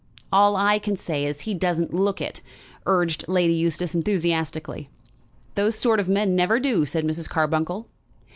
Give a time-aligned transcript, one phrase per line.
[0.33, 2.41] "All I can say is, he doesn't look it,"
[2.87, 4.89] urged Lady Eustace enthusiastically.
[5.53, 7.29] "Those sort of men never do," said Mrs.
[7.29, 7.85] Carbuncle.